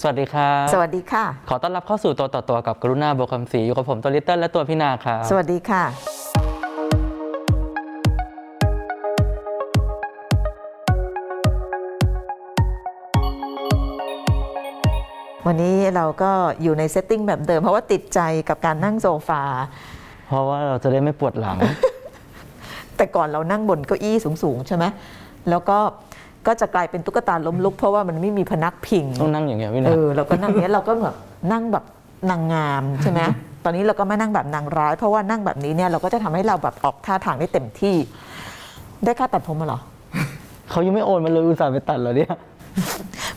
[0.00, 5.84] สวัสดีครับสวัสดีค่ะ ขอต้อนรับเข้าสู่ตัวต่อตัวกับกรุณาบัวคำศรีอยู่กับผมตัวลิตเติ้ลและตัวพี่นาครับสวัสดีค่ะ
[15.46, 16.32] วันนี้เราก็
[16.62, 19.42] อยู่ใน setting แบบเดิม เพราะว่าติดใจกับการนั่งโซฟา
[20.26, 21.58] เพราะว่าเราจะได้ไม่ปวดหลัง
[22.96, 24.84] แต่ก่อนเรานั่งบนเก้าอี้สูงๆ ใช่ไหม
[25.50, 25.78] แล้วก็
[26.46, 31.16] ก็จะกลายเป็นตุ๊กตาล้มลุก เพราะว่ามันไม่มีพนักพิงต้องนั่งอย่างเงี้ยพี่เอนาอเราก็นั่งเนี้ยเราก็แบบ
[31.52, 31.84] นั่งแบบ
[32.30, 33.20] นางงามใช่ไหม
[33.64, 37.96] ตอนนี้เราก็ไม่นั่งแบบนางร้าย เพราะว่านั่งแบบนี้เนี่ยเราก็จะทำให้เราแบบออกท่าทางได้เต็มที่
[39.04, 39.80] ได้ค่าตัดผมมาเหรอ
[40.70, 42.32] เขายังไม่โอนมาเลยอุตส่าห์ไปตัดแล้วเนี่ย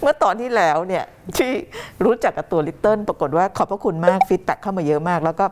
[0.02, 1.04] เมื่อตอนที่แล้วเนี่ย
[1.38, 1.52] ที่
[2.06, 5.46] รู้จักกับตัวลิตเติ้ลปรากฏว่าขอบพระคุณมากฟีดแบ็เข้ามาเยอะมาก แล้วก็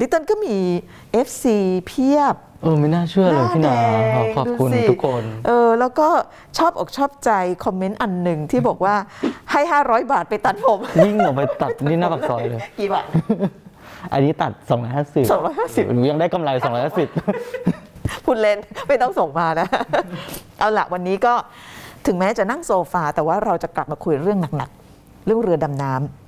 [0.00, 0.56] ลิตเติ้ลก็มี
[1.26, 1.44] FC
[1.86, 6.08] เพียบ เออไม่น่าเชื่อเลยพี่นาหน้าแดงขอบคุณดูสิทุกคนเออแล้วก็
[6.58, 7.30] ชอบอกชอบใจ
[7.64, 8.94] คอมเมนต์อันหนึ่งที่บอกว่า
[9.50, 13.06] ให้ 500 บาทไปตัดผมยิ่งออกไปตัดนี่หน้าปากซอยเลยกี่บาท
[14.12, 14.52] อันนี้ตัด
[14.92, 16.50] 250 250หนูยังได้กำไร
[17.58, 19.68] 250พูดเล่นไม่ต้องส่งมานะ
[20.58, 21.34] เอาละวันนี้ก็
[22.06, 26.21] ถึงแม้จะนั่งโซฟา แต่ว่าเราจะกลับมาคุยเรื่องหนักๆ เรื่องเรือดำน้ำ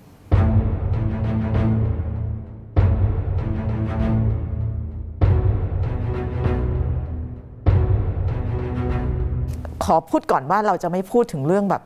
[9.84, 11.82] ขอพูดก่อนว่าเราจะไม่พูดถึงเรื่องแบบ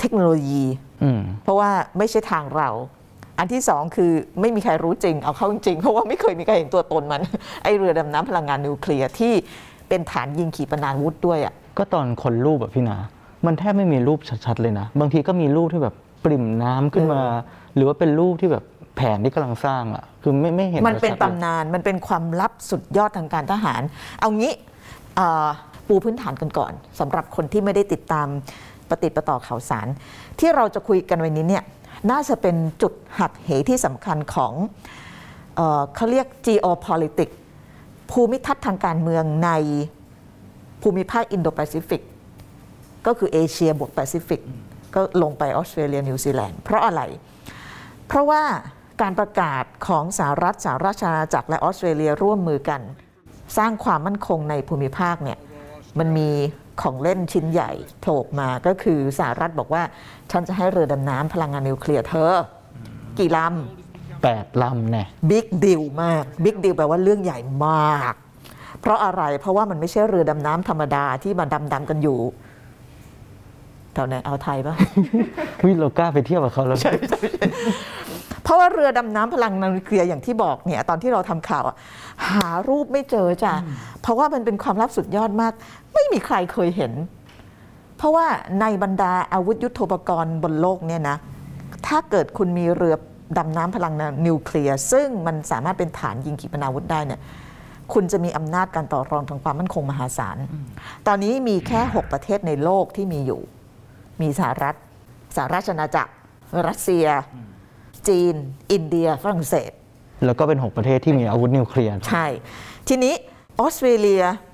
[0.00, 0.64] เทคโนโลยี
[1.02, 2.68] อืมเพราะว่าไม่ใช่ทางเรา
[3.38, 7.22] อันที่สองคือไม่มีใครรู้จริง เอาเข้าจริง เพราะว่าไม่เคยมีใครเห็นตัวตนมัน
[7.62, 9.32] ไอเรือดำน้ำพลังงานนิวเคลียร์ที่
[9.88, 12.96] เป็นฐานยิงขีปนาวุธด้วยอะก็ตอนคนรูปแบบพี่นา
[13.46, 17.22] มันแทบไม่มีรูปชัดๆเลยนะ บางทีก็มีรูปที่แบบปริ่มน้ำขึ้นมา
[17.74, 18.64] หรือว่าเป็นรูปที่แบบ
[18.96, 23.82] แผนที่กำลังสร้างอะ คือไม่ไม่เห็น มันเป็นชัดๆลยตำนาน มันเป็นความลับสุดยอดทางการทหาร
[24.20, 24.52] เอางี้
[25.18, 25.48] อ่า
[25.88, 28.26] ปูพื้นฐานกันก่อนสำหรับคนที่ไม่ได้ติดตาม
[28.90, 29.86] ปะติดปะต่อข่าวสาร
[30.40, 31.64] ที่เราจะคุยกันวันนี้เนี่ย
[32.10, 34.52] น่าจะเป็นจุดหักเหที่สำคัญของ
[35.56, 37.36] เออเขาเรียก geopolitics
[38.10, 39.50] ภูมิทัศน์ทางการเมืองใน
[40.82, 42.02] ภูมิภาคอินโดแปซิฟิก
[43.06, 44.40] ก็คือเอเชียบวกแปซิฟิก
[44.94, 47.02] ก็ลงไปออสเตรเลียนิวซีแลนด์เพราะอะไร
[48.08, 48.42] เพราะว่า
[49.02, 52.80] การประกาศของสหรัฐสหราชอาณาจักรและออสเตรเลียร่วมมือกัน
[53.58, 55.38] สร้างความมั่นคงในภูมิภาคเนี่ย
[55.98, 56.28] มันมี
[56.82, 59.82] ของเล่นชิ้นใหญ่โผล่ออกมาก็คือสหรัฐบอกว่า
[60.30, 62.34] ฉันจะให้เรือดำน้ำพลังงานนิวเคลียร์เธอ
[63.18, 63.38] กี่ล
[64.22, 68.14] แปดลำแน่ำบิ๊กดิวมากบิ๊กดิวแปลว่าเรื่องใหญ่มาก
[68.80, 72.18] เพราะอะไรเพราะว่ามันไม่ใช่เรือดำน้ำธรรมดาที่มาดำดำๆกันอยู่
[73.94, 74.74] แถวไหนเอาไทยปะ
[75.64, 76.78] วิเรากล้าไปเที่ยวกับเขาแล้ว
[78.42, 81.76] เพราะว่าเรือดำน้ำพลังนิวเคลียร์อย่างที่บอกเนี่ยตอนที่เราทำข่าวอะ
[82.30, 83.54] หารูปไม่เจอจ้ะ
[84.02, 85.52] เพราะว่ามันเป็นความลับสุดยอดมาก
[85.94, 86.92] ไม่มีใครเคยเห็น
[87.96, 88.26] เพราะว่า
[88.60, 91.16] ในบรรดาอาวุธยุโทโธปกรณ์บนโลกเนี่ยนะ
[91.86, 92.94] ถ้าเกิดคุณมีเรือ
[93.38, 93.94] ดำน้ำพลัง
[94.26, 97.20] นิวเคลียร์ ซึ่งมันสามารถเป็นฐานยิงขีปนาวุธได้เนี่ย
[97.92, 100.38] คุณจะมีอำนาจการต่อรองทางความมั่นคงมหาศาล
[101.06, 103.40] ตอนนี้มีแค่ 6 ประเทศในโลกที่มีอยู่
[104.20, 104.74] มีสหรัฐ
[105.36, 106.12] สหราชอาณาจักร
[106.68, 107.06] รัสเซีย
[108.08, 108.34] จีน
[108.72, 109.70] อินเดีย ฝรั่งเศส
[110.24, 112.26] แล้วก็เป็น 6 ประเทศที่มีอาวุธนิวเคลียร์ ใช่
[112.88, 113.14] ทีนี้
[113.60, 114.24] ออสเตรเลีย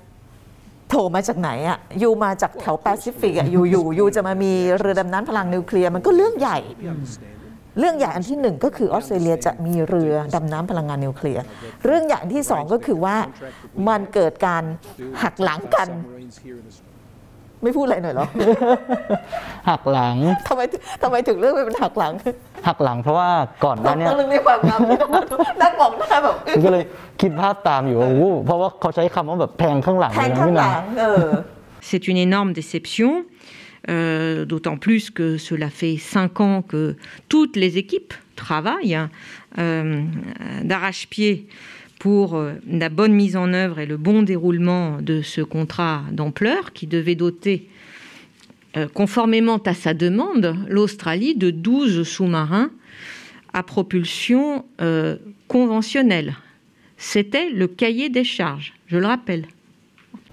[0.91, 6.59] ผล่มาจากไหนอะ you มาจากแถวแปซิฟิกอะ you you you จะมามีเรือดำน้ำพลังนิวเคลียร์มันก็เรื่องใหญ่
[7.79, 11.43] เรื่องใหญ่อันที่หนึ่งก็คือออสเตรเลียจะมีเรือดำน้ำพลังงานนิวเคลียร์
[11.85, 13.15] เรื่องใหญ่อันที่สองก็คือว่า
[13.87, 14.63] มันเกิดการ
[15.21, 15.87] หักหลังกัน
[17.63, 18.27] ไม่พูดอะไรหน่อยเหรอ
[19.69, 20.15] หักหลัง
[20.47, 20.61] ทำไม
[21.03, 22.13] ทำไมถึงเรื่องไปเป็นหักหลัง
[22.67, 23.29] หักหลังเพราะว่า
[23.65, 24.79] ก่อนหน้าเนี้ย ต้องนึกในความงาม
[25.61, 26.35] นั่งมองหน้าแบบ
[26.65, 26.83] ก็เลย
[27.21, 31.27] คิดภาพตามอยู่ว่าโอ้โหเพราะว่าเขาใช้คำว่าแบบแทงข้างหลังแทเลยงนะข้างพี่หนาลังเออ
[31.89, 33.25] C'est une énorme déception,
[33.89, 36.95] euh, d'autant plus que cela fait cinq ans que
[37.27, 39.09] toutes les équipes travaillent hein,
[39.57, 40.03] euh,
[40.63, 41.47] d'arrache-pied
[42.00, 46.72] pour euh, la bonne mise en œuvre et le bon déroulement de ce contrat d'ampleur
[46.72, 47.68] qui devait doter,
[48.76, 52.70] euh, conformément à sa demande, l'Australie de 12 sous-marins
[53.52, 55.16] à propulsion euh,
[55.48, 56.36] conventionnelle.
[56.98, 59.46] C'était le cahier des charges, je le rappelle.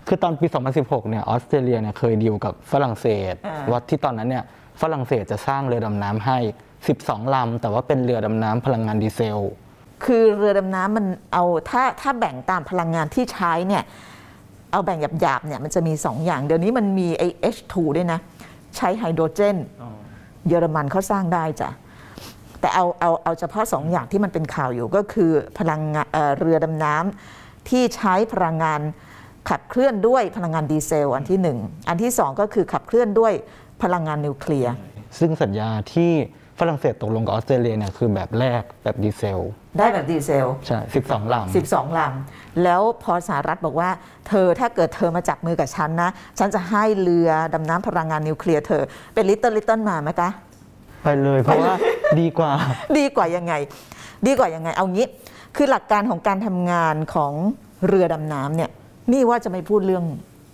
[0.08, 0.48] คือตอนปี
[0.80, 4.44] 2016 เนี่ยออสเตรเลียเนี่ยเคยดีลกับฝรั่งเศส อ่า ว่าที่ตอนนั้นเนี่ย
[4.82, 6.38] ฝรั่งเศสจะสร้างเรือดำน้ำให้
[6.86, 9.40] 12 ลำ แต่ว่าเป็นเรือดำน้ำพลังงานดีเซล
[10.05, 13.83] คือเรือดำน้ำมันเอาถ้าถ้าแบ่งตามพลังงานที่ใช้เนี่ย
[14.73, 17.23] เอาแบ่งหยาบๆเนี่ยมันจะมี 2 อย่าง เดี๋ยวนี้มันมีไอ
[17.55, 18.21] H2 ด้วยนะ
[18.77, 19.57] ใช้ไฮโดรเจน
[20.49, 21.71] เยอรมันเขาสร้างได้จ้ะ
[22.61, 28.81] แต่เอาเอาเอาเฉพาะ 2 อย่างที่มันเป็นข่าวอยู่ก็คือพลังงานเอ่อเรือดำน้ำที่ใช้พลังงาน
[29.49, 31.59] ขับเคลื่อนด้วยพลังงานดีเซลอันที่หนึ่ง
[31.89, 33.33] อันที่สองก็คือขับเคลื่อนด้วย
[33.83, 34.73] พลังงานนิวเคลียร์
[35.19, 36.11] ซึ่งสัญญาที่
[36.59, 39.41] ฝรั่งเศสตกลงกับออสเตรเลียเนี่ยคือแบบแรกแบบดีเซล
[39.79, 43.91] ได้แบบดีเซล ใช่12ลำ 12ลำแล้วพอสหรัฐบอกว่า
[44.29, 48.83] เธอถ้าเกิดเธอมาจับมือกับฉันนะ ฉันจะให้เรือดำน้ำพลังงานนิวเคลียร์เธอ
[49.15, 50.31] เป็นลิตเติ้ลลิตเติ้ลมาไหมคะ
[51.03, 51.75] ไปเลยเพราะว่า
[52.21, 52.53] ดีกว่า
[52.99, 53.55] ดีกว่ายังไง
[54.27, 55.07] ดีกว่ายังไง เอางี้
[55.57, 57.33] คือหลักการของการทำงานของ
[57.87, 58.71] เรือดำน้ำเนี่ย
[59.13, 60.05] นี่ว่าจะไม่พูดเรื่อง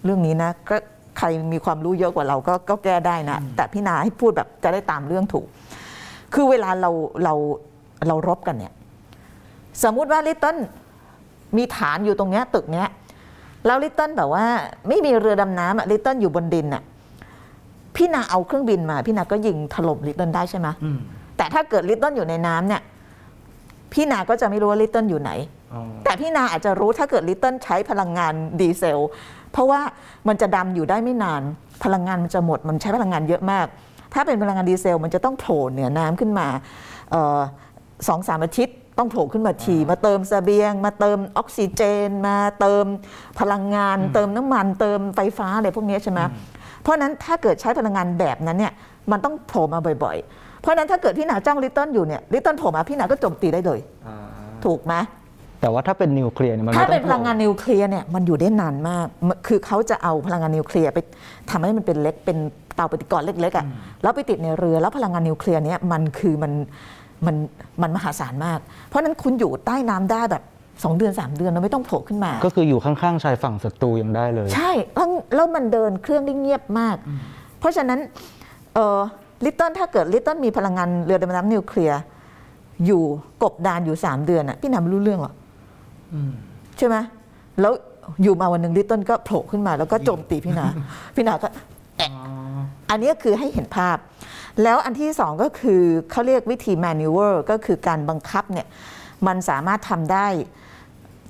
[0.05, 0.77] เรื่องนี้นะ ก็
[1.19, 5.47] ใครมีความรู้เยอะกว่าเราก็ก็แก้ได้นะ แต่พี่นาให้พูดแบบจะได้ตามเรื่องถูก
[6.35, 6.91] คือเวลาเรา
[7.25, 7.35] เรา
[8.09, 8.73] เรารบกันเนี่ย
[9.83, 10.57] สมมุติว่าลิตเติ้ล
[11.57, 12.89] มีฐานอยู่ตรงเนี้ยตึกเนี้ย
[13.67, 14.45] แล้วลิตเติ้ลแบบว่า
[14.89, 16.83] ไม่มีเรือดำน้ำอะลิตเติ้ลอยู่บนดินอะ
[17.97, 20.69] พี่นาเอาเครื่องบินมา พี่นาก็ยิงถล่มลิตเติ้ลได้ใช่ไหม
[21.37, 22.83] แต่ถ้าเกิดลิตเติ้ลอยู่ในน้ำเนี่ย
[23.93, 25.31] พี่นาก็จะไม่รู้ว่าลิตเติ้ลอยู่ไหน
[26.05, 29.01] แต่พี่นาอาจจะรู้ถ้าเกิดลิตเติ้ลใช้พลังงานดีเซล
[29.53, 29.81] เพราะว่า
[30.29, 31.43] มันจะดำอยู่ได้ไม่นาน
[31.85, 33.67] พลังงานมันจะหมดมันใช้พลังงานเยอะมาก
[34.15, 36.47] ถ้าเป็นพลังงานดีเซลมันจะต้องโผล่เหนือน้ำขึ้นมา
[37.11, 37.41] เอ่อ
[38.09, 42.85] สองสามอาทิตย์ ต้องโผล่ขึ้นมาทีมาเติมเสบียง มาเติมออกซิเจน มาเติม
[43.41, 46.21] พลังงาน เติมน้ำมัน เติมไฟฟ้าอะไรพวกนี้ใช่ไหม
[46.83, 48.73] เพราะฉะนั้นถ้าเกิดใช้พลังงานแบบนั้นเนี่ย
[49.11, 53.81] มันต้องโผล่มาบ่อย ๆ เพราะฉะนั้นถ้าเกิดพี่หนาจ้องลิตเติ้ลอยู่เนี่ยลิตเติ้ลโผล่มาพี่หนาก็โจมตีได้เลย
[54.65, 54.95] ถูกไหม
[55.61, 60.99] แต่ว่าถ้าเป็นนิวเคลียร์เนี่ยมันถ้าไม่เป็นต้พลังงานนิวเคลียร์เนี่ยมันอยู่ได้นานมากมันคือเขาจะเอาพลังงานนิวเคลียร์ไป
[61.51, 62.39] ทำให้มันเป็นเล็กเป็น
[62.77, 63.67] เตาปฏิกรณ์เล็กๆอะ
[64.03, 66.53] แล้วไปติดในเรือแล้วพลังงานนิวเคลียร์เนี่ยมันคือมัน
[67.27, 67.37] มัน
[67.83, 70.43] มันมหาศาลมาก เพราะฉะนั้นคุณอยู่ใต้น้ำได้แบบ
[70.75, 76.97] 2เดือน3เดือนเราไม่ต้องโผล่ขึ้นมา ก็คืออยู่ข้างๆชายฝั่งศัตรูยังได้เลย ใช่แล้วแล้วมันเดินเครื่องได้เงียบมาก
[77.59, 77.99] เพราะฉะนั้น
[78.75, 79.01] เออ
[79.45, 82.01] ลิตเติ้ลถ้าเกิดลิตเติ้ลมีพลังงานเรือดำน้ำนิวเคลียร์
[82.87, 83.03] อยู่
[83.43, 85.35] กบดานอยู่3เดือนอะพี่นาไม่รู้เรื่องหรอก
[86.79, 86.97] ใช่ไหม
[87.61, 87.73] แล้ว
[88.23, 90.67] อยู่มาวันหนึ่งลิตเติ้ลก็โผล่ขึ้นมาแล้วก็โจมตีพี่นา
[91.15, 91.49] พี่นาก็
[91.97, 92.09] แอะ
[92.91, 93.97] อันนี้คือให้เห็นภาพ
[94.63, 98.67] แล้วอันที่สองก็คือเขาเรียกวิธี manual ก็คือการบังคับเนี่ย
[99.27, 100.27] มันสามารถทำได้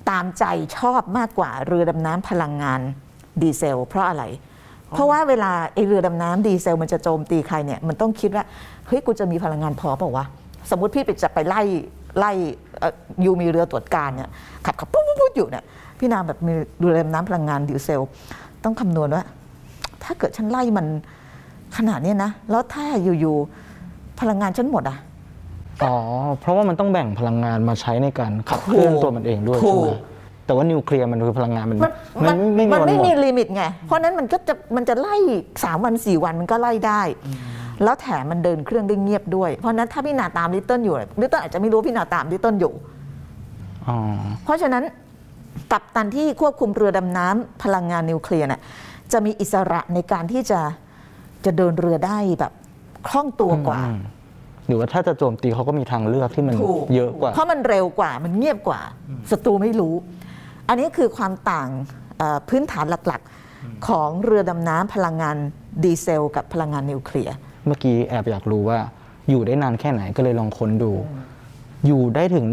[0.09, 0.45] ตามใจ
[0.77, 2.81] ชอบมากกว่าเรือดำน้ำพลังงาน
[3.41, 4.23] ดีเซล เพราะอะไร
[4.91, 8.43] เพราะว่าเวลาไอเรือดำน้ำดีเซล มันจะโจมตีใครเนี่ยมันต้องคิดว่า
[8.87, 10.25] เฮ้ยกูจะมีพลังงานพอเปล่าวะ
[10.69, 11.61] สมมติพี่ไปจะไปไล่
[12.19, 12.31] ไล่
[13.21, 14.29] อยูมีเรือตรวจการเนี่ย
[14.65, 15.63] ขับขับปุ๊บปุ๊บปุ๊บอยู่เนี่ย
[15.99, 18.01] พี่นามแบบมีเรือดำน้ำพลังงานดีเซล
[18.63, 19.23] ต้องคำนวณว่า
[20.03, 20.85] ถ้าเกิดฉันไล่มัน
[21.77, 24.97] ขนาดเนี้ยนะ แล้วถ้าอยู่ๆพลังงานฉันหมดอะ
[25.83, 25.95] อ๋อ
[26.39, 29.89] เพราะว่ามันต้องแบ่งพลังงานมาใช้ในการขับเคลื่อนตัวมันเองด้วยถูใช่กไหม
[30.45, 31.79] แต่ว่านิวเคลียร์มันคือพลังงานมัน
[32.23, 35.15] มันไม่มันไม่มีวันไม่หมมีดลิมิตไง เพราะฉะนั้นมันก็จะมันจะไล่
[35.63, 37.01] สามวันสี่วันมันก็ไล่ได้
[37.83, 42.73] แล้วแถมมันเดินเครื่องได้เงียบด้วย เพราะฉะนั้นถ้าพี่นาตามลิตเติ้ลอยู่ลิตเติ้ลอาจจะไม่รู้ว่าพี่นาตามลิตเติ้ลอยู่
[43.87, 43.97] อ๋อ
[44.43, 44.83] เพราะฉะนั้น
[45.71, 48.61] กัปตันที่ควบคุมเรือดำน้ำพลังงานนิวเคลียร์น่ะ
[49.11, 50.59] จะมีอิสระในการที่จะ
[51.45, 52.51] จะเดินเรือได้แบบ
[53.07, 53.99] คล่องตัวกว่าอืม
[54.67, 58.81] หรือว่าถ้าจะโจมตีเขาก็มีทางเลือกที่มันถูก เยอะกว่า เพราะมันเร็วกว่ามันเงียบกว่า
[59.31, 59.95] ศัตรูไม่รู้
[60.69, 61.69] อันนี้คือความต่าง
[62.17, 65.37] เอ่อพื้นฐานหลักๆ ของเรือดำน้ำพลังงาน
[65.83, 68.79] ดีเซล กับพลังงานนิวเคลียร์ เมื่อกี้แอบอยากรู้ว่า
[69.29, 70.91] อยู่ได้นานแค่ไหนก็เลยลองค้นดู
[71.87, 72.45] อยู่ได้ถึง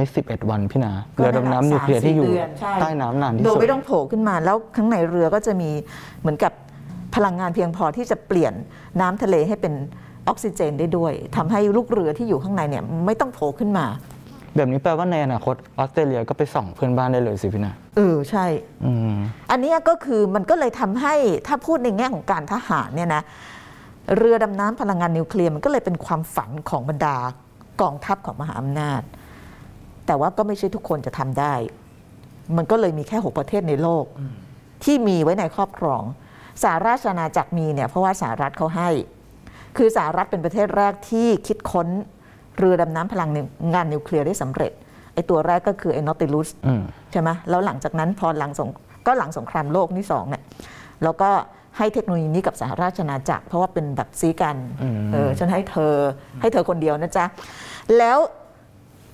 [0.00, 5.70] 111 วันพี่นาก็เรือดำน้ำนิวเคลียร์ที่อยู่สามสี่เดือนใช่ ใต้น้ำนานที่โดยสุด ไม่ต้องโผล่ขึ้นมาแล้วข้างในเรือก็จะมี
[6.20, 6.52] เหมือนกับ
[7.14, 8.52] พลังงานเพียงพอที่จะเปลี่ยน
[9.00, 9.74] น้ำทะเลให้เป็น
[10.28, 13.86] ออกซิเจนได้ด้วยทำให้ลูกเรือที่อยู่ข้างในเนี่ยไม่ต้องโผล่ขึ้นมา
[14.56, 18.46] แบบนี้แปลว่าในอนาคตออสเตรเลียก็ไปส่องเพื่อนบ้านได้เลยสิพี่นาเออใช่
[18.84, 19.14] อืม
[19.50, 21.14] อันเนี้ยก็คือมันก็เลยทำให้
[21.46, 23.22] ถ้าพูดในแง่ของการทหารเนี่ยนะ
[24.16, 27.16] เรือดำน้ำพลังงานนิวเคลียร์มันก็เลยเป็นความฝันของบรรดา
[27.80, 29.02] กองทัพของมหาอำนาจ
[30.06, 31.54] แต่ว่าก็ไม่ใช่ทุกคนจะทำได้
[32.56, 34.04] มันก็เลยมีแค่ 6 ประเทศในโลก
[34.84, 36.02] ที่มีไว้ในครอบครอง
[36.62, 38.90] สหราชอาณาจักรมีเนี่ยเพราะว่าสหรัฐเขาให้
[39.76, 41.88] คือสหรัฐเป็นประเทศแรกที่คิดค้น
[42.58, 43.30] เรือดำน้ำพลัง
[43.74, 44.72] งานนิวเคลียร์ได้สำเร็จ
[45.14, 48.68] ไอตัวแรกก็คือไอ้นอติลุสอืมใช่ไหมแล้วหลังจากนั้นพอหลังสง
[49.06, 50.42] ก็หลังสงครามโลกที่สองเนี่ย
[51.04, 51.30] แล้วก็
[51.78, 55.94] ให้เทคโนโลยีนี้กับสหราชอาณาจักร เพราะว่าเป็นแบบซีกันอืมเออฉันให้เธอ
[56.40, 57.24] ให้เธอคนเดียวนะจ๊ะ
[57.98, 58.18] แล้ว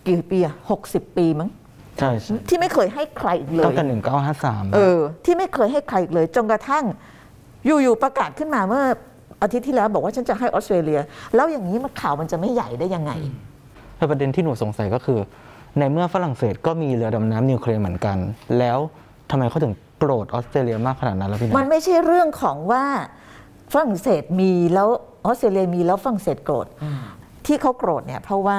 [0.08, 1.50] กี่ปีอะหกสิบปีมั้ง
[1.98, 6.84] ใช่ใช่ที่ไม่เคยให้ใครอีกเลตั้งยแต่หนึ่งเก้าห้าสามเออที่ไม่เคยให้ใครอีกเลยจนกระทั่ง
[7.66, 8.84] อยู่ๆประกาศขึ้นมาเมื่อ
[9.42, 11.00] อาทิตย์ที่แล้วบอกว่าฉันจะให้ออสเตรเลีย
[11.34, 13.12] แล้วอย่างนี้มันข่าวมันจะไม่ใหญ่ได้ยังไง
[13.96, 15.18] แต่ประเด็นที่หนูสงสัยก็คือ
[15.78, 18.16] ในเมื่อฝรั่งเศสก็มีเรือดำน้ำนิวเคลียร์เหมือนกัน
[18.58, 18.78] แล้ว
[19.30, 22.84] ทำไมเขาถึงโกรธออสเตรเลียมากขนาดนั้นแล้วพี่มันานไม่ใช่เรื่องของว่า
[23.72, 24.88] ฝรั่งเศสมีแล้ว
[25.26, 26.66] ออสเตรเลียมีแล้วฝรั่งเศสโกรธ
[27.46, 28.58] ที่เขาโกรธเนี่ยเพราะว่า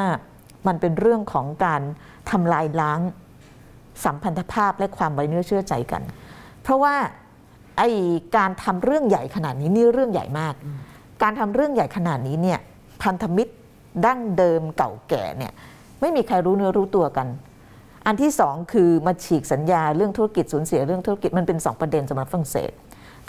[0.67, 1.81] มันเป็นเรื่องของการ
[2.31, 2.99] ทำลายล้าง
[4.05, 6.01] สัมพันธภาพและความไว้เนื้อเชื่อใจกัน
[6.63, 6.95] เพราะว่า
[7.77, 7.81] ไอ
[8.37, 10.53] การทำเรื่องใหญ่ขนาดนี้นี่เรื่องใหญ่มาก
[11.23, 12.59] การทำเรื่องใหญ่ขนาดนี้เนี่ย
[13.03, 13.53] พันธมิตร
[14.05, 15.51] ดั้งเดิมเก่าแก่เนี่ย
[16.01, 17.27] ไม่มีใครรู้เนื้อรู้ตัวกัน
[18.05, 22.71] อันที่สองคือมาฉีกสัญญาเรื่องธุรกิจสูญเสียเรื่องธุรกิจมันเป็นสองประเด็นสำหรับฝรั่งเศส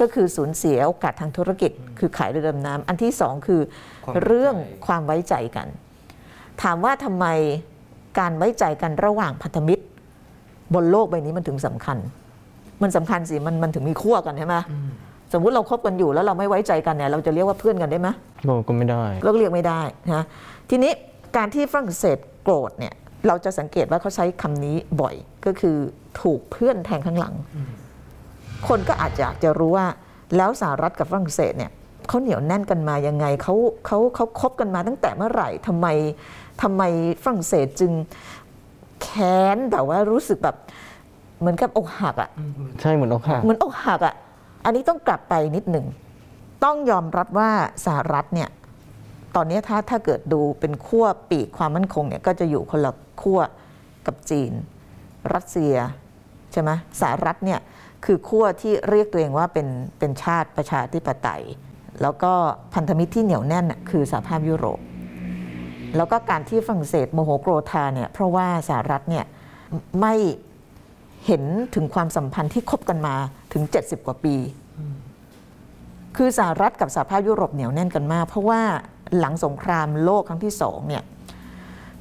[0.01, 3.61] ก็คือสูญเสียโอกาสทางธุรกิจ คือขายเรือดำน้ำอันที่สองคือ
[4.07, 4.55] ความไว้ใจเรื่อง
[4.87, 5.69] ความไว้ใจกัน
[6.63, 7.27] ถามว่าทำไม
[8.19, 9.85] การไว้ใจกันระหว่างพันธมิตร
[10.75, 11.99] บนโลกใบนี้มันถึงสำคัญ
[12.83, 14.57] มันสำคัญสิมันมันถึงมีขั้วกันใช่ไหม
[15.33, 18.09] สมมุติเราคบกันอยู่แล้วเราไม่ไว้ใจกันเนี่ยเราจะเรียกว่าเพื่อนกันได้ไหม
[18.45, 19.81] โบก็ไม่ได้ก็เรียกไม่ได้
[20.15, 20.25] นะ
[20.71, 20.93] ทีนี้
[21.37, 22.95] การที่ฝรั่งเศสโกรธเนี่ย
[23.27, 25.15] เราจะสังเกตว่าเขาใช้คำนี้บ่อย
[25.47, 25.77] ก็คือ
[26.21, 27.35] ถูกเพื่อนแทงข้างหลัง
[28.69, 29.87] คนก็อาจจะอยากจะรู้ว่า
[30.37, 31.73] แล้วสหรัฐกับฝรั่งเศสเนี่ย
[32.09, 33.55] เขาเหนียวแน่นกันมายังไงเขา
[33.87, 35.87] เขาเขาคบกันมาตั้งแต่เมื่อไหร่ทำไม
[36.63, 36.83] ทำไม
[37.23, 37.93] ฝรั่งเศสจึง
[39.03, 40.57] แค้นแบบว่ารู้สึกแบบ
[41.41, 42.31] เหมือนกับอกหักอะ
[42.81, 44.15] ใช่เหมือนอกหักเหมือนอกหักอะ
[44.65, 45.87] อันนี้ต้องกลับไปนิดหนึ่ง
[46.65, 47.51] ต้องยอมรับว่า
[47.85, 48.49] สหรัฐเนี่ย
[49.37, 52.93] ตอนนี้ถ้าถ้าเกิดดูเป็นขั้วปีกความมั่นคงเนี่ยก็จะอยู่คนละ
[53.23, 53.41] ขั้ว
[54.07, 54.53] กับจีน
[55.35, 55.75] รัสเซีย
[56.53, 57.61] ใช่ไหมสหรัฐเนี่ย
[58.05, 59.69] คือขั้วที่เรียกตัวเองว่าเป็น
[59.99, 61.45] เป็นชาติประชาธิปไตย
[62.03, 62.33] แล้วก็
[62.75, 64.81] พันธมิตรที่เหนียวแน่นน่ะคือสหภาพยุโรป
[65.97, 69.25] แล้วก็การที่ฝรั่งเศสโมโหโกรธาเนี่ยเพราะว่าสหรัฐเนี่ย
[70.01, 70.15] ไม่
[71.27, 71.43] เห็น
[71.75, 73.15] ถึงความสัมพันธ์ที่คบกันมา
[73.53, 74.37] ถึง 70 กว่าปี
[76.17, 78.61] คือสหรัฐกับสหภาพยุโรปเหนียวแน่นกันมาก เพราะว่า
[79.19, 81.03] หลังสงครามโลกครั้งที่สองเนี่ย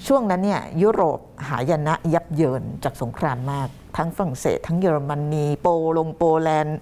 [0.08, 6.78] ช่วงนั้นเนี่ยยุโรปหายนะยับเยินจากสงครามมาก ทั้งฝรั่งเศส ทั้งเยอรมนีโปลงโปแลนด์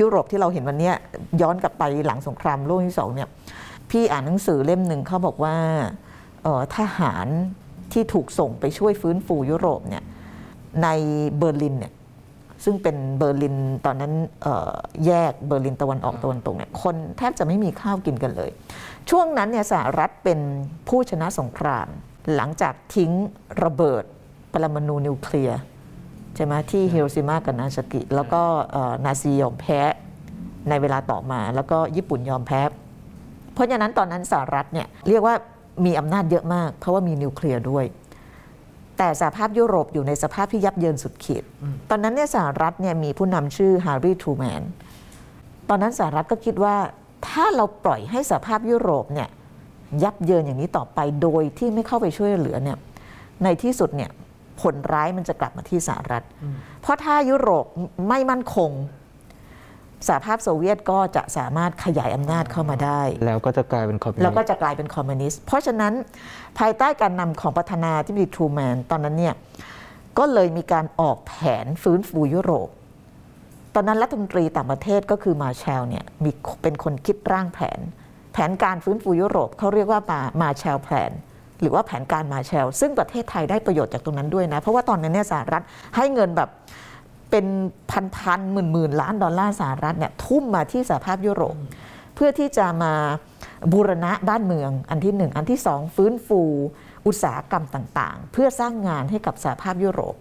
[0.00, 0.94] ยุโรปที่เราเห็นวันเนี้ย
[1.40, 3.28] ย้อนกลับไปหลังสงครามโลกที่สองเนี่ย
[3.90, 5.56] พี่อ่านหนังสือเล่มหนึ่งเขาบอกว่า
[6.42, 7.26] เอ่อทหาร
[7.92, 10.04] ที่ถูกส่งไปช่วยฟื้นฟูยุโรปเนี่ย
[10.82, 10.88] ใน
[11.38, 11.92] เบอร์ลินเนี่ย
[12.64, 14.12] ซึ่งเป็นเบอร์ลินตอนนั้น
[14.42, 14.72] เอ่อ
[15.06, 18.50] แยกเบอร์ลินตะวันออกตะวันตกเนี่ยคนแทบจะไม่มีข้าวกินกันเลย
[19.10, 20.38] ช่วงนั้นเนี่ยสหรัฐเป็น
[20.88, 21.86] ผู้ชนะสงคราม
[22.34, 23.12] หลังจากทิ้ง
[23.64, 24.04] ระเบิด
[24.52, 25.58] ปรมาณูนิวเคลียร์
[26.34, 29.80] ใช่ไหมที่ฮิโรชิมากับนางาซากิ แล้วก็เอ่อนาซียอมแพ้
[30.68, 32.60] ในเวลาต่อมา แล้วก็ญี่ปุ่นยอมแพ้
[33.54, 35.34] เพราะฉะนั้นตอนนั้นสหรัฐเนี่ยเรียกว่า
[35.86, 37.84] มีอำนาจเยอะมาก เพราะว่ามีนิวเคลียร์ด้วย
[39.02, 41.44] แต่สหภาพยุโรปอยู่ในสภาพที่ยับเยินสุดขีด
[41.90, 44.62] ตอนนั้นเนี่ยสหรัฐเนี่ยมีผู้นำชื่อแฮร์รี ทรูแมน
[45.68, 46.76] ตอนนั้นสหรัฐก็คิดว่า
[47.28, 49.28] ถ้าเราปล่อยให้สหภาพยุโรปเนี่ย
[50.02, 52.78] ยับเยินอย่างนี้ต่อไปโดยที่ไม่เข้าไปช่วยเหลือเนี่ย
[53.44, 54.10] ในที่สุดเนี่ย
[54.60, 56.22] ผลร้ายมันจะกลับมาที่สหรัฐ
[56.82, 57.66] เพราะถ้ายุโรป
[58.08, 58.70] ไม่มั่นคง
[60.08, 65.92] สหภาพโซเวียตก็จะสามารถขยายอำนาจเข้ามาได้ แล้วก็จะกลายเป็นคอมมิวนิแล้วสก็ต์จะกลายเป็นคอมมิวนิสต์เพราะฉะนั้น
[66.58, 69.34] ภายใต้การนำของประธานาธิบดีทรูแมนตอนนั้นเนี่ย
[70.18, 72.68] ก็เลยมีการออกแผนฟื้นฟูยุโรป
[73.74, 76.30] ตอนนั้นรัฐมนตรีต่างประเทศก็คือมาแชลเนี่ยมี
[76.62, 77.80] เป็นคนคิดร่างแผน
[78.32, 81.10] แผนการฟื้นฟูยุโรปเขาเรียกว่ามามาแชลแผน
[81.60, 85.62] หรือว่าแผนการมาแชล ซึ่งประเทศไทยได้ประโยชน์จากตรงนั้นด้วยนะ เพราะว่าตอนนั้นเนี่ยสหรัฐ
[85.96, 86.48] ให้เงินแบบ
[87.32, 87.46] เป็น
[87.90, 91.56] พันพันหมื่นหมื่นล้านดอลลาร์สหรัฐเนี่ยทุ่มมาที่สหภาพยุโรป
[92.14, 92.94] เพื่อที่จะมา
[93.72, 96.40] บูรณะบ้านเมืองอันที่หนึ่งอันที่สองฟื้นฟู
[97.06, 100.16] อุตสาหกรรมต่างๆ เพื่อสร้างงานให้กับสหภาพยุโรป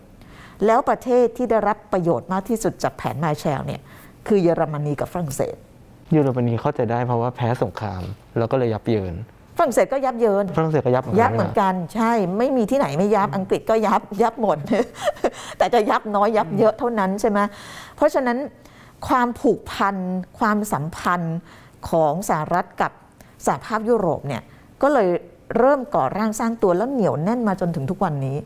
[0.65, 3.81] แล้วประเทศที่ได้รับประโยชน์มากที่สุดจากแผนมาแชลเนี่ย
[4.27, 5.55] คือเยอรมนีกับฝรั่งเศส
[6.15, 8.03] ยุโรปนี้เข้าใจได้เพราะว่าแพ้สงคราม
[8.37, 9.13] แล้วก็เลยยับเยิน
[9.57, 14.57] ฝรั่งเศสก็ยับเยิน ฝรั่งเศสก็ยับยับเหมือนกันใช่ไม่มีที่ไหนไม่ยับอังกฤษก็ยับยับหมด
[15.57, 17.39] แต่จะยับน้อยยับเยอะเท่านั้นใช่ไหม
[17.95, 18.37] เพราะฉะนั้น
[19.07, 19.95] ความผูกพัน
[20.39, 21.37] ความสัมพันธ์
[21.89, 22.91] ของสหรัฐกับ
[23.45, 24.41] สหภาพยุโรปเนี่ย
[24.81, 25.09] ก็เลย
[25.57, 28.37] เริ่มก่อร่างสร้างตัวแล้วเหนียวแน่นมาจนถึงทุกวันนี้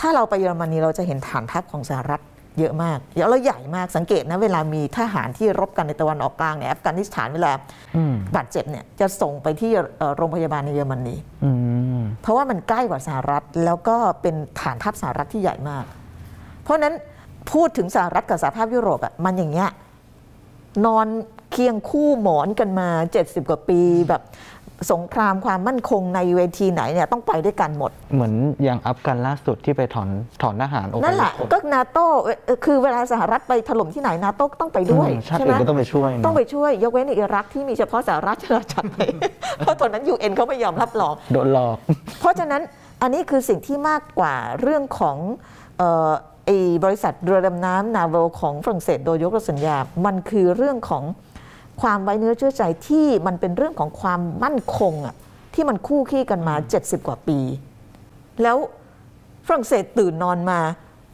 [0.00, 2.20] ถ้าเราไปเยอรมนีเราจะเห็นฐานทัพของสหรัฐ
[2.58, 7.52] เยอะมากเยอะแล้วใหญ่มากสังเกตนะเวลามีทหารที่รบกันในตะวันออกกลางเนี่ยอัฟกานิสถานเวลา
[7.96, 11.50] อืมบาดเจ็บเนี่ยจะส่งไปที่เอ่อโรงพยาบาลในเยอรมนีอื
[11.98, 15.84] มเพราะว่ามันใกล้กว่าสหรัฐแล้วก็เป็นฐานทัพสหรัฐที่ใหญ่มาก
[16.62, 16.94] เพราะฉะนั้น
[17.52, 19.70] พูดถึงสหรัฐกับสหภาพยุโรปอะมันอย่างเงี้ย
[20.86, 21.06] นอน
[21.52, 24.22] เคียงคู่หมอนกันมา 70 กว่าปีแบบ
[24.92, 30.08] สงครามความมั่นคงในเวทีไหนเนี่ยต้องไปด้วยกันหมด เหมือนอย่างอัฟกันล่าสุดที่ไปถอน
[30.42, 32.06] ถอนทหารออกนั่นแหละก็นาโต้
[32.64, 38.98] คือเวลาสหรัฐไปถล่มที่ไหนนาโต้ก็ต้องไปด้วยอืมชาติใช่อื่ไหมนก็ต้องไปช่วยนะต้องไปช่วย ยกเว้นในอิรักที่มีเฉพาะสหรัฐที่เราจัดไป
[39.58, 41.76] เพราะตอนนั้นยูเอ็นเขาไม่ยอมรับรองโดนหลอก
[42.20, 42.62] เพราะฉะนั้น
[43.02, 45.16] อันนี้คือสิ่งที่มากกว่าเรื่องของ
[45.78, 46.10] เอ่อ
[46.46, 49.76] ไอ้บริษัทเรือดำน้ำนาเวลของฝรั่งเศสโดยยกเลิกสัญญา
[50.06, 51.04] มันคือเรื่องของ
[51.80, 55.14] ความไว้เนื้อเชื่อใจที่มันเป็นเรื่องของความมั่นคงอะ
[55.54, 57.38] ที่มันคู่ขี้กันมา 70 กว่าปี
[58.42, 58.56] แล้ว
[59.46, 60.60] ฝรั่งเศสตื่นนอนมา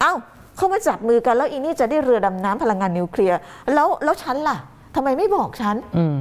[0.00, 0.12] เอ้า
[0.57, 3.38] เขามาจับมือกันแล้วอีนี่จะได้เรือดำน้ำพลังงานนิวเคลียร์
[3.75, 4.59] แล้วแล้วฉันล่ะ
[4.95, 6.19] ทำไมไม่บอกฉันอืม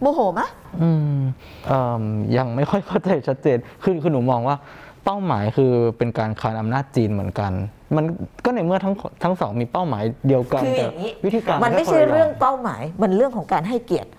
[0.00, 0.48] โมโหมะ
[0.82, 1.20] อืม
[1.66, 2.02] เอิ่ม
[2.36, 4.56] ยังไม่ค่อยเข้าใจชัดเจนคือคือหนูมองว่า
[5.04, 7.52] เป้าหมายคือเป็นการคานอำนาจจีนเหมือนกัน
[7.96, 8.04] มัน
[8.44, 14.10] ก็ในเมื่อทั้งทั้งสองมีเป้าหมายเดียวกันคืออแต่ย่างนี้วิธีการมันไม่แค่ใช่คนละย่าเรื่องเป้าหมาย มันเรื่องของการให้เกียรติ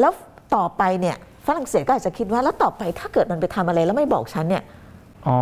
[0.00, 0.12] แล้ว
[0.56, 4.62] ต่อไปเนี่ยฝรั่งเศสก็อาจจะคิดว่าแล้วต่อไปถ้าเกิดมันไปทำอะไรแล้วไม่บอกฉันเนี่ย
[5.26, 5.38] อ๋อ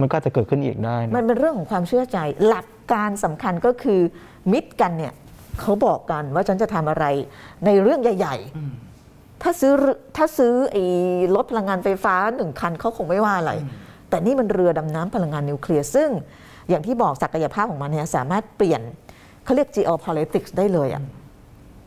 [0.00, 4.00] มันก็อาจจะเกิดขึ้นอีกได้นะมันเป็นเรื่องของความเชื่อใจ หลักการสำคัญก็คือ
[4.52, 5.12] มิตรกันเนี่ย
[5.60, 7.04] เขาบอกกันว่าฉันจะทำอะไร
[7.66, 9.72] ในเรื่องใหญ่ๆ ถ้าซื้อ
[10.16, 10.84] ถ้าซื้อไอ้
[11.34, 13.52] รถพลังงานไฟฟ้าหนึ่งคันเขาคงไม่ว่าอะไร
[14.08, 16.10] แต่นี่มันเรือดำน้ำพลังงานนิวเคลียร์ซึ่ง
[16.68, 18.80] อย่างที่บอกศักยภาพของมันเนี่ยสามารถเปลี่ยน
[19.44, 21.02] เขาเรียก geopolitics ได้เลยอะ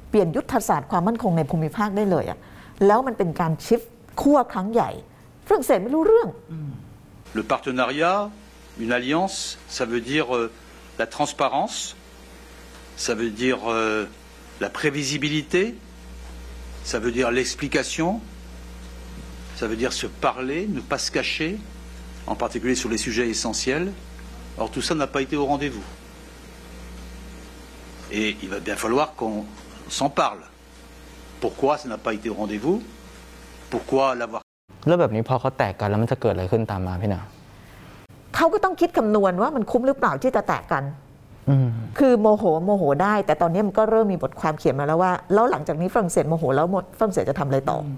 [0.09, 2.37] เปลี่ยนยุทธศาสตร์ความมั่นคงในภูมิภาคได้เลยอะ
[2.85, 3.81] แล้วมันเป็นการชิฟ
[4.21, 4.91] ขั้วครั้งใหญ่
[5.47, 6.29] ฝรั่งเศสไม่รู้เรื่อง
[7.39, 8.29] Le partenariat,
[8.79, 10.51] une alliance, ça veut dire euh,
[11.01, 11.97] la transparence,
[12.95, 14.05] ça veut dire euh,
[14.61, 15.75] la prévisibilité,
[16.85, 18.21] ça veut dire l'explication,
[19.57, 21.57] ça veut dire se parler, ne pas se cacher,
[22.27, 23.91] en particulier sur les sujets essentiels.
[24.57, 25.83] Or tout ça n'a pas été au rendez-vous.
[28.11, 29.45] Et il va bien falloir qu'on
[29.89, 30.41] s'en parle.
[31.41, 32.77] Pourquoi ça n'a pas été au rendez-vous
[33.69, 34.41] Pourquoi l'avoir
[34.87, 37.21] แล้วแบบนี้พอเขาแตกกันแล้วมันจะเกิดอะไรขึ้นตามมาพี่หนา
[38.35, 40.83] เขาก็ต้องคิดคำนวณว่ามันคุ้มหรือเปล่าที่จะแตกกัน
[41.49, 41.67] อืม
[41.99, 46.67] คือโมโหโมโหได้ แต่ตอนนี้มันก็เริ่มมีบทความเขียนมาแล้วว่า แล้วหลังจากนี้ฝรั่งเศสโมโหแล้ว
[46.99, 47.89] ฝรั่งเศสจะทำอะไรต่ออ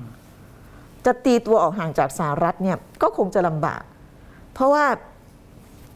[1.05, 3.81] จะตีตัวออกห่างจากสหรัฐเนี่ยก็คงจะลำบาก
[4.53, 4.85] เพราะว่า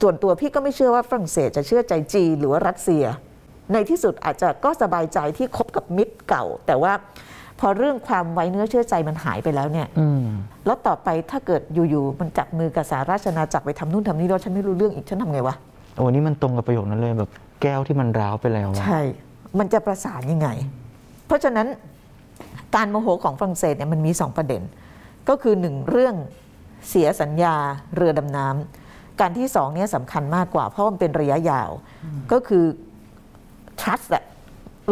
[0.01, 3.03] ส่วนตัวพี่ก็ไม่เชื่อว่าฝรั่งเศสจะเชื่อใจจีนหรือว่ารัสเซีย
[3.74, 6.93] ในที่สุดอาจจะก็สบายใจที่คบกับมิตรเก่า แต่ว่า
[7.60, 10.24] พอเรื่องความไว้เนื้อเชื่อใจมันหายไปแล้วเนี่ยอืม
[10.65, 15.55] แล้วต่อไปถ้าเกิดอยู่ๆมันจับมือกับสหราชอาณาจักรไปทำนู่นทำนี่แล้วฉันไม่รู้เรื่องอีกฉันทำไงวะ
[15.96, 17.29] โอ้นี่มันตรงกับประโยคนั้นเลยแบบ
[17.62, 19.01] แก้วที่มันร้าวไปแล้วอะใช่
[19.60, 20.50] มันจะประสานยังไง
[21.27, 21.67] เพราะฉะนั้น
[22.75, 24.62] การโมโหของฝรั่งเศสเนี่ยมันมีสองประเด็น
[25.29, 26.15] ก็คือหนึ่งเรื่อง
[26.89, 27.55] เสียสัญญา
[27.96, 28.81] เรือดำน้ำ
[29.22, 31.72] การที่สองเนี่ยสำคัญมากกว่า เพราะมันเป็นระยะยาว
[32.31, 32.64] ก็คือ
[33.81, 34.24] trust อะ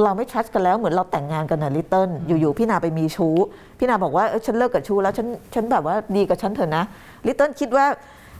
[0.04, 3.36] เราไม่ trust กันแล้วเหมือนเราแต่งงานกันนะลิตเติ้ลอยู่ๆพี่นาไปมีชู้
[3.80, 6.84] พี่นาบอกว่าเออฉันเลิกกับชู้แล้วฉันฉันแบบว่าดีกับฉันเถอะนะ
[7.28, 7.86] ลิตเติ้ลคิดว่า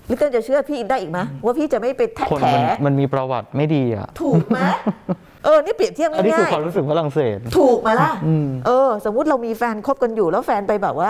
[0.10, 4.60] ลิตเติ้ลจะเชื่อพี่ได้อีกไหมว่าพี่จะไม่ไปแทะคนแถมันมันมีประวัติไม่ดีอะ ถูกไหม
[5.44, 11.10] เออนี่เปรียบเทียบอันนี้คือง่ายความรู้สึกฝรั่งเศส ๆถูกไหมาล่ะอืม เออ สมมุติเรามีแฟนคบกันอยู่แล้วแฟนไปแบบว่า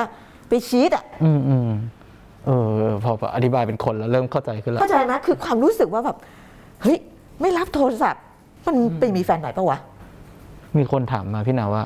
[0.50, 1.70] ไปชีตอะอืมอืม
[2.45, 6.17] เออเออพออธิบายเป็นคนแล้วเริ่มเข้าใจขึ้นแล้วเข้าใจไหมคือความรู้สึกว่าแบบ
[6.82, 6.97] เฮ้ย
[7.41, 8.23] ไม่รับโทรศัพท์
[8.67, 9.80] มันไปมีแฟนไหนปะวะ
[10.78, 11.84] มีคนถามมาพี่นาว่า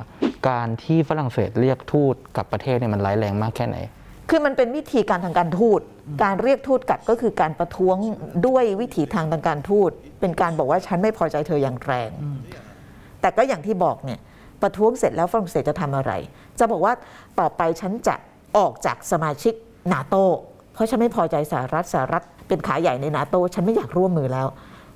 [0.49, 3.77] การที่ฝรั่งเศสเรียกทูตกลับประเทศเนี่ยมันร้ายแรงมากแค่ไหน
[4.29, 5.81] คือมันเป็นวิธีการทางการทูต
[6.23, 7.95] การเรียกทูตกลับก็คือการประท้วง
[8.47, 9.89] ด้วยวิถีทางทางการทูต
[10.19, 12.09] เป็นการบอกว่าฉันไม่พอใจเธออย่างแรง
[13.21, 14.19] แต่ก็อย่างที่บอกเนี่ย
[14.61, 16.11] ประท้วงเสร็จแล้วฝรั่งเศสจะทำอะไร
[16.59, 16.93] จะบอกว่า
[17.39, 18.15] ต่อไปฉันจะ
[18.57, 19.53] ออกจากสมาชิก
[19.91, 20.15] นาโต
[20.74, 24.48] เพราะฉันไม่พอใจสหรัฐสหรัฐเป็นขาใหญ่ในนาโตฉันไม่อยากร่วมมือแล้ว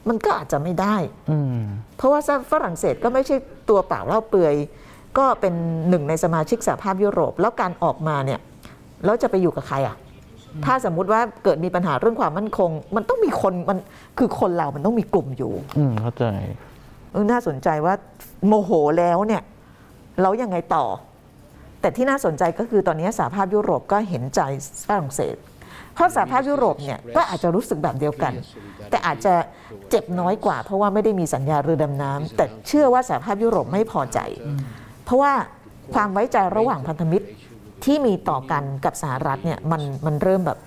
[0.10, 0.95] มันก็อาจจะไม่ได้
[1.32, 1.60] อืม
[1.97, 2.21] เพราะว่า
[2.52, 3.36] ฝรั่งเศสก็ไม่ใช่
[3.69, 4.56] ตัวเปล่าเล่าเปลือย
[5.17, 5.54] ก็เป็น
[5.89, 8.39] หนึ่งในสมาชิกสหภาพยุโรป แล้วการออกมาเนี่ย
[9.06, 9.95] แล้วจะไปอยู่กับใครอะ
[10.65, 13.78] ถ้าสมมุติว่าเกิดมีปัญหาเรื่องความมั่นคง มันต้องมีคนมัน
[14.17, 16.26] คือคนเรามันต้องมีกลุ่มอยู่ อืมเข้าใจ
[17.12, 17.93] เออน่าสนใจว่า
[18.47, 19.41] โมโหแล้วเนี่ย
[20.21, 20.86] แล้วยังไงต่อ
[21.88, 24.41] แต่ที่น่าสนใจก็คือตอนนี้สหภาพยุโรปก็เห็นใจ
[24.88, 25.36] ฝรั่งเศส
[25.93, 28.34] เพราะสหภาพยุโรปเนี่ยก็อาจจะรู้สึกแบบเดียวกัน
[28.89, 29.34] แต่อาจจะ
[29.89, 34.19] เจ็บน้อยกว่า เพราะว่าไม่ได้มีสัญญาเรือดำน้ำแต่เชื่อว่าสหภาพยุโรปไม่พอใจ
[35.06, 35.32] เพราะว่า
[35.93, 37.28] ความไว้ใจระหว่างพันธมิตร
[37.86, 40.58] ที่มีต่อกันกับสหรัฐเนี่ยมันมันเริ่มแบบ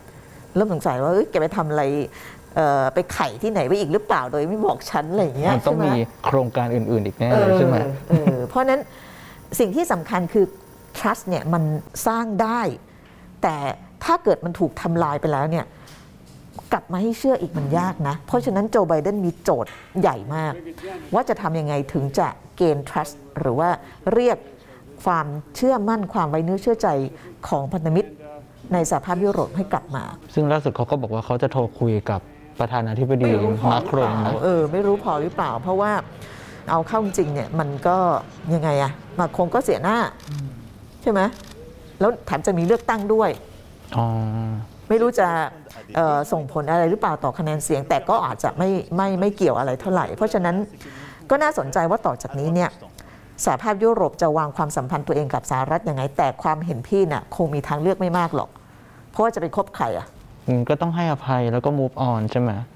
[0.54, 1.82] เริ่มสงสัยว่าเอ้ยแกไปทำอะไร
[2.56, 7.76] เอ่อไปไข่ที่ไหนไว้อีกหรือเปล่าโดยไม่บอกฉันอะไรอย่างเงี้ยมันต้องใช่ไหมีโครงการอื่นๆอีกแน่เลยใช่ไหม
[8.10, 8.80] เออเพราะฉะนั้น
[9.58, 10.46] สิ่งที่สำคัญคือ
[11.00, 11.62] trust เนี่ยมัน
[12.06, 12.60] สร้างได้
[13.42, 13.56] แต่
[14.04, 15.66] ถ้าเกิดมันถูกทำลายไปแล้วเนี่ย
[16.72, 20.52] กลับมาให้เชื่ออีกมันยากนะ เพราะฉะนั้นโจไบเดนมีโจทย์ใหญ่มาก
[21.14, 23.68] ว่าจะทำยังไงถึงจะเกณฑ์ trust หรือว่า
[24.14, 24.38] เรียก
[25.04, 26.88] ความเชื่อมั่นความไว้เนื้อเชื่อใจ
[27.48, 28.10] ของพันธมิตร
[28.72, 32.20] ในสหภาพยุโรปให้กลับมา ซึ่งล่าสุดเขาก็บอกว่าเขาจะโทรคุยกับ
[32.58, 33.30] ประธานาธิบดี
[33.72, 35.92] มาครงนะเออ ไม่รู้พอหรือเปล่า เพราะว่า
[36.70, 37.96] เอาเข้าจริงๆเนี่ยมันก็
[38.54, 39.98] ยังไงอะมาคงก็เสียหน้า
[41.02, 41.20] ใช่ไหม
[42.00, 43.30] แล้วแถมจะมีเลือกตั้งด้วย
[43.96, 44.06] อ๋อ
[44.88, 45.28] ไม่รู้จะ
[45.96, 50.56] เอ่อส่งผลอะไรหรือเปล่าต่อคะแนนเสียง แต่ก็อาจจะไม่ไม่ไม่เกี่ยวอะไรเท่าไหร่ เพราะฉะนั้น
[51.30, 52.70] ก็น่าสนใจว่าต่อจากนี้เนี่ย
[53.44, 58.50] สหภาพยุโรปจะวางความสัมพันธ์ตัวเองกับสหรัฐยังไง แต่ความเห็นพี่น่ะคงมีทางเลือกไม่มากหรอก
[59.10, 60.06] เพราะว่าจะไปคบใครอะ
[60.46, 62.66] อืมก็ต้องให้อภัยแล้วก็ move on ใช่ไหมอะ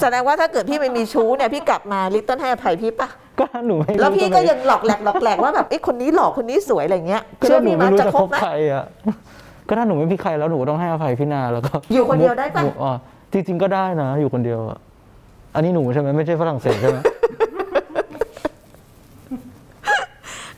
[0.00, 3.08] แสดงว่าถ้าเกิดพี่ไม่มีชู้เนี่ยพี่กลับมาลิตเติ้ลให้อภัยพี่ปะ
[3.40, 8.84] ก็หนูไม่รู้แล้วพี่ก็จะไปยังหลอกแหลกหลอกแหลกว่าแบบไอ้ยคนนี้หลอกคนนี้สวยอะไรเงี้ยก็เชื่อถ้าหนูพี่ไม่มารู้จะจะคคบบไหม ใครอะ
[9.68, 12.92] ก็ถ้าหนูไม่มีใครแล้วหนูก็ต้องให้อภัยพี่นาแล้วก็อยู่คนเดียวได้ปะ หนูอ๋อ
[13.32, 14.78] จริง ๆ ก็ได้นะ อยู่คนเดียวอะ
[15.54, 16.98] อันนี้หนูใช่ไหมไม่ใช่ฝรั่งเศสใช่ไหม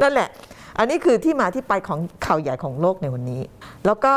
[0.02, 0.28] นั่นแหละ
[0.78, 3.42] อันนี้คือที่มาที่ไปของข่าวใหญ่ของโลกในวันนี้
[3.86, 4.12] แล้วก็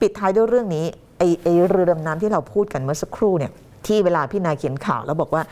[0.00, 0.84] ปิดท้ายด้วยเรื่องนี้
[1.18, 3.52] ไอไอเรือดำน้ำที่เราพูดกันเมื่อสักครู่เนี่ย
[3.86, 5.42] ที่เวลาพี่นายเขียนข่าวแล้วบอกว่า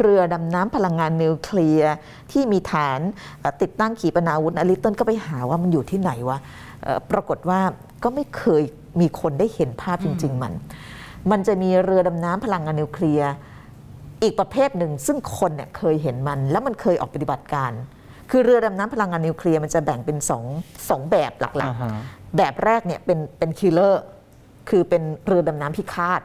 [0.00, 1.94] เรือดำน้ำพลังงานนิวเคลียร์
[2.32, 3.00] ที่มีฐาน
[3.40, 6.38] เอ่อติดตั้งขีปนาวุธอลิตเติ้ลก็ไปหาว่ามันอยู่ที่ไหนวะ
[6.84, 7.60] เอ่อปรากฏว่า
[8.04, 8.62] ก็ไม่เคย
[9.00, 10.52] มีคนได้เห็นภาพจริง ๆ มัน
[11.30, 13.30] มันจะมีเรือดำน้ำพลังงานนิวเคลียร์
[14.22, 17.72] อีกประเภทหนึ่งซึ่งคนเนี่ยเคยเห็นมัน แล้วมันเคยออกปฏิบัติการ
[18.30, 20.44] คือเรือดำน้ำพลังงานนิวเคลียร์มันจะแบ่งเป็นสอง
[20.88, 24.02] สองแบบหลักอ่าฮะๆแบบแรกเนี่ยเป็นเป็น killer
[24.68, 26.20] คือเป็นเรือดำน้ำพิฆาต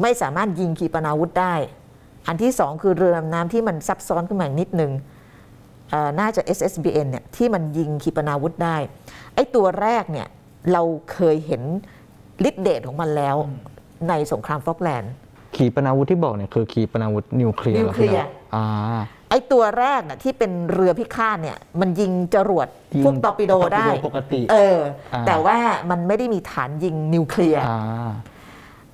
[0.00, 1.54] ไม่สามารถยิงขีปนาวุธได้
[2.26, 4.92] อันที่สองคือเรือดำน้ำที่มันซับซ้อนขึ้นมาอีกนิดนึง
[5.90, 8.76] เอ่อน่าจะ SSBN เนี่ยที่มันยิงขีปนาวุธได้
[9.34, 10.28] ไอ้ตัวแรกเนี่ย
[10.72, 11.62] เราเคยเห็น
[12.48, 13.36] ฤทธิเดชของมันแล้ว
[14.08, 15.12] ในสงครามฟอกแลนด์
[15.56, 18.66] ขีปนาวุธที่บอกเนี่ยคือขีปนาวุธนิวเคลียร์หรอนิวเคลียร์พี่นาอ่า
[19.30, 24.78] ไอ้ตัวแรกน่ะที่เป็นเรือพิฆาตเนี่ยมันยิงจรวดยิงพวกตอร์ปิโดได้ตอร์ปิโดปกติ เออ
[25.14, 25.56] อ่าแต่ว่า
[25.90, 28.10] มันไม่ได้มีฐานยิงนิวเคลียร์อ่า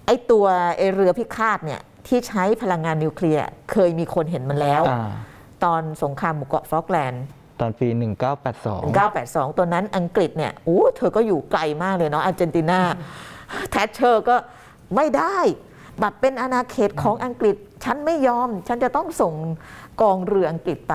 [0.09, 5.11] ไอ้ตัวไอ้เรือพิฆาตเนี่ยที่ใช้พลังงานนิวเคลียร์เคยมีคนเห็นมันแล้ว อ่า
[5.65, 7.25] ตอนสงครามหมู่เกาะฟอกแลนด์
[7.61, 7.89] ตอนปี
[8.39, 12.81] 1982 1982 ตัวนั้นอังกฤษเนี่ยโอ้เธอก็อยู่ไกลมากเลยเนาะอาร์เจนตินา
[13.71, 14.37] แทชเชอร์ก็
[14.97, 15.37] ไม่ได้
[16.01, 19.35] แบบเป็นอาณาเขตของอังกฤษ ฉันไม่ยอม ฉันจะต้องส่ง
[20.01, 20.95] กองเรืออังกฤษไป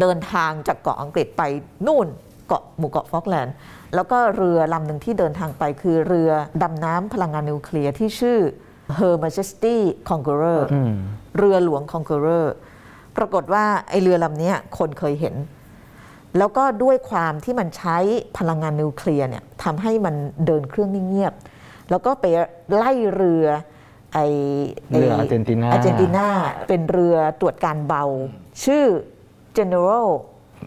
[0.00, 1.42] เดินทางจากเกาะอังกฤษไป
[1.86, 2.06] นู่น
[2.48, 3.54] เกาะหมู่เกาะฟอกแลนด์
[3.94, 6.30] แล้วก็เรือลำหนึ่งที่เดินทางไปคือเรือ
[6.62, 8.38] ดำน้ำพลังงานนิวเคลียร์ที่ชื่อ
[8.98, 9.76] Her Majesty
[10.10, 10.92] Conqueror อืม
[11.38, 12.46] เรือหลวง Conqueror
[13.16, 15.34] ปรากฏว่าไอเรือลำเนี้ยคนเคยเห็น
[16.38, 17.96] แล้วก็ด้วยความที่มันใช้
[18.38, 20.14] พลังงานนิวเคลียร์เนี่ยทำให้มัน
[20.46, 21.34] เดินเครื่องนิ่งเงียบ
[21.90, 22.24] แล้วก็ไป
[22.74, 23.46] ไล่เรือ
[24.14, 24.18] ไอ
[24.90, 26.26] เรืออาร์เจนตินาอาร์เจนตินา
[26.68, 28.04] เป็นเรือตรวจการเบา
[28.64, 28.84] ชื่อ
[29.58, 30.08] General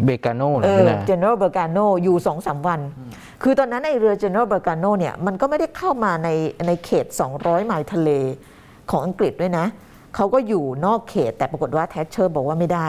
[0.06, 2.80] เบกาโน่เหรเอออพี่นา General Bergano อยู่สองสามวัน
[3.44, 6.30] คือตอนนั้นไอเรือ General Bergano เนี่ยมันก็ไม่ได้เข้ามาใน
[6.68, 7.06] ในเขต
[7.38, 8.10] 200 ไมล์ทะเล
[8.92, 9.66] ของอังกฤษด้วยนะ
[10.16, 12.88] เขาก็อยู่นอกเขตแต่ปรากฏว่าแทชเชอร์บอกว่าไม่ได้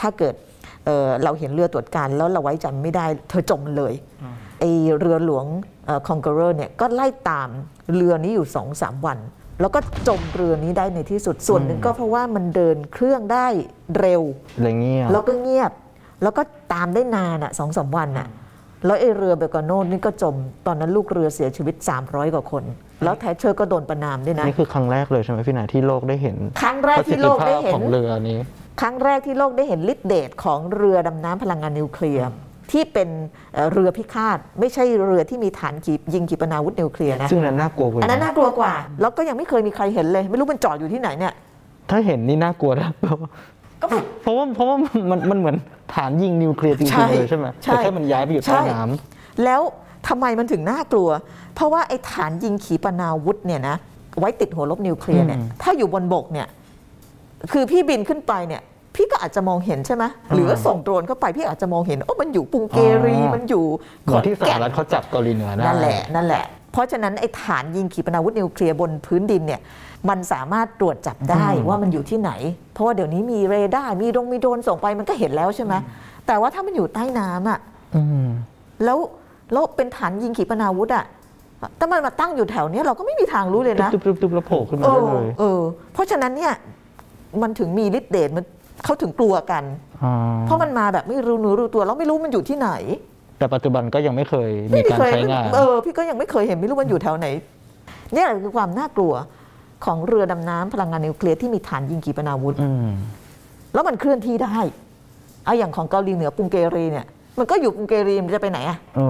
[0.00, 0.34] ถ้าเกิด
[0.84, 3.94] เอ่อเราเห็นเรือตรวจการแล้วเราไว้ใจไม่ได้ เธอจมเลย
[4.60, 4.64] ไอ
[4.98, 5.44] เรือหลวง
[6.06, 7.48] Conqueror เนี่ยก็ไล่ตาม
[7.94, 9.18] เรือนี้อยู่สองสามวัน
[9.60, 13.46] แล้วก็จมเรือนี้ได้ในที่สุดส่วนหนึ่งก็เพราะว่ามันเดินเครื่องได้
[13.98, 14.22] เร็ว
[14.56, 15.72] อะไรเงี้ยแล้วก็เงียบ
[16.22, 18.28] แล้วก็ตามได้นานอะสองสามวันอะ
[18.86, 20.34] แล้วไอ้เรือเบลกาโนนี่ก็จม
[20.66, 22.64] ตอนนั้นลูกเรือเสียชีวิต 300 กว่าคน
[23.04, 28.38] แล้วแทชเชอร์ก็โดนประนามด้วยนะ นี่คือครั้งแรกเลยใช่ไหมพี่นาที่โลกได้เห็น ครั้งแรกประสิที่ทโลธิกภาได้พเห็ขนองเรือนี้
[28.80, 32.28] ครั้งแรกที่โลกได้เห็นฤทธิเดชของเรือดำน้ำพลังงานนิวเคลียร์
[32.72, 33.08] ที่เป็น
[33.54, 41.34] เอ่อเรือพิฆาต ไม่ใช่เรือที่มีฐานขีปยิงขีปนาวุธนิวเคลียร์นะ ซึ่งนั้นน่ากลัวกว่าอันนั้นน่ากลัวกว่า แล้วก็ยังไม่เคยมีใครเห็นเลย ไม่รู้มันจอดอยู่ที่ไหนเนี่ย
[41.90, 42.88] ถ้าเห็นนี่น่ากลัวนะ
[43.82, 43.86] ก็
[44.22, 44.76] เพราะว่าเพราะว่า
[45.10, 45.56] มันมันเหมือน
[45.94, 49.60] ฐานยิงนิวเคลียร์จริใช่งๆเลยใช่ไหมใช่แต่แค่มันย้ายไปอยู่ใต้ใช่ น้ำแล้ว
[50.08, 51.08] ทำไมมันถึงน่ากลัว
[51.54, 53.76] เพราะว่าไอ้ฐานยิงขีปนาวุธเนี่ยนะ
[54.18, 56.46] ไว้ติดหัวลบนิวเคลียร์เนี่ยอืมถ้าอยู่บนบกเนี่ย
[57.52, 58.62] คือพี่บินขึ้นไปเนี่ย
[58.94, 63.64] พี่ก็อาจจะมองเห็นใช่ไหมหรือว่าส่งโดรนเข้าไปพี่อาจจะมองเห็นโอ้มันอยู่กรุงเกรีอ๋อมันอยู่
[64.02, 69.60] เหมือนที่สหขแก่รัฐเขาจับเกาหลีเหนือได้ นั่นแหละนั่นแหละ เพราะฉะนั้นไอ้ฐานยิงขีปนาวุธนิวเคลียร์บนพื้นดินเนี่ย
[70.08, 72.30] มันสามารถตรวจจับได้อืมว่ามันอยู่ที่ไหน
[72.74, 75.74] เพราะว่าเดี๋ยวนี้มีเรดาร์มีดงมีโดรนส่งไปมันก็เห็นแล้วใช่ไหม
[76.26, 77.58] แต่ว่าถ้ามันอยู่ใต้น้ำอะ
[77.96, 78.26] อืม
[78.84, 78.98] แล้ว
[79.52, 81.04] แล้วเป็นฐานยิงขีปนาวุธอะ
[81.78, 85.60] ถ้ามันมาตั้งอยู่แถวเนี้ยเราก็ไม่มีทางรู้เลยนะตึ๊บตึ๊บตึ๊บแล้วโผล่ขึ้นมาเอได้อเลยเออ
[85.92, 86.52] เพราะฉะนั้นเนี่ย
[87.42, 88.44] มันถึงมีฤทธิ์เดชมัน
[88.84, 89.64] เขาถึงกลัวกัน
[90.02, 90.12] อ๋อ
[90.46, 92.70] เพราะมันมาแบบไม่รู้เนื้อรู้ตัวแล้วไม่รู้มันอยู่ที่ไหน
[93.42, 97.26] แต่ปัจจุบันก็ยังไม่เคยมีการเคยใช้งานเออพี่ก็ยังไม่เคยเห็นไม่รู้มันอยู่แถวไหน
[98.14, 99.12] เนี่ยคือความน่ากลัว
[99.84, 102.90] ของเรือดำน้ำพลังงานนิวเคลียร์ที่มีฐานยิงขีปนาวุธอืม
[103.74, 104.56] แล้วมันเคลื่อนที่ได้
[105.44, 107.06] เอาอย่างของเกาหลีเหนือปุงเกรีเนี่ย
[107.38, 109.06] มันก็อยู่ปุงเกรีมันจะไปไหนอะโอ้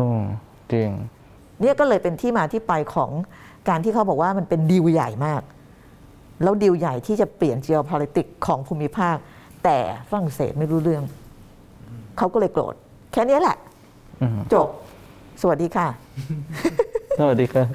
[0.73, 0.89] จริง
[1.61, 3.11] เนี่ยก็เลยเป็นที่มาที่ไปของ
[3.69, 5.43] การที่เขาบอกว่ามันเป็นดีลใหญ่มาก
[6.43, 9.17] แล้วดีลใหญ่ที่จะเปลี่ยน geopolitics ของภูมิภาค
[9.65, 11.03] แต่ฝรั่งเศสไม่รู้เรื่อง
[12.19, 12.75] เขาก็เลยโกรธ
[13.13, 13.72] แค่นี้แหละอืม
[14.55, 14.69] จบ
[15.43, 15.89] สวัสดีค่ะ
[17.19, 17.67] สวัสดีครับ